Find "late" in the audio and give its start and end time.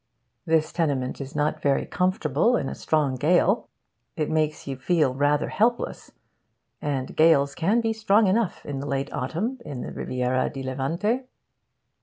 8.87-9.13